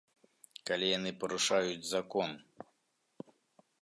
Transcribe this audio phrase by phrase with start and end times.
[0.69, 2.29] Калі яны парушаюць закон.